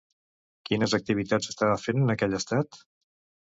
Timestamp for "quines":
0.69-0.95